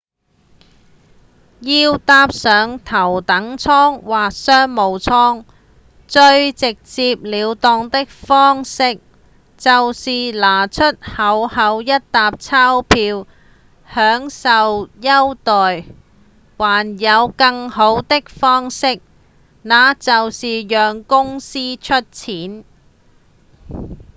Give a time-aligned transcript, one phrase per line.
[1.59, 5.45] 要搭上頭等艙或商務艙
[6.07, 8.99] 最直接了當的方式
[9.59, 13.27] 就是拿出厚厚一疊鈔票
[13.93, 15.85] 享受優待
[16.57, 18.99] 還有更好的方式
[19.61, 22.63] 那就是讓公司出錢